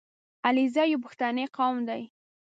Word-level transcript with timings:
•علیزي 0.47 0.85
یو 0.91 1.03
پښتني 1.05 1.45
قوم 1.55 1.75
دی. 1.89 2.01